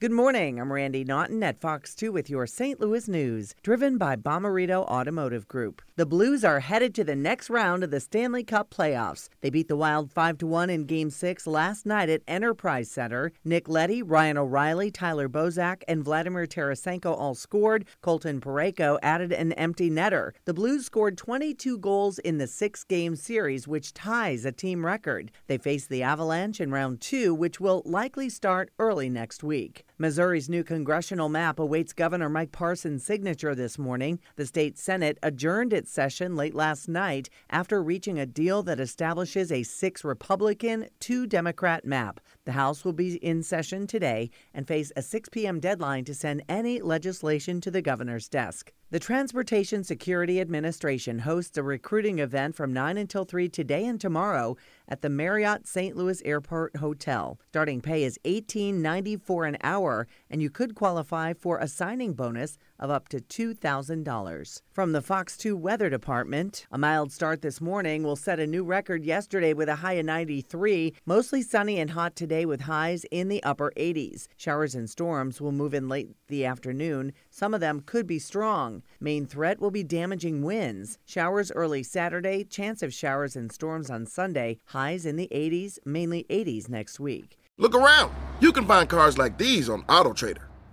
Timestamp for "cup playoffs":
8.42-9.28